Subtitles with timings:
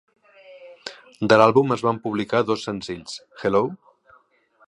[1.31, 3.65] De l'àlbum es van publicar dos senzills: Hello?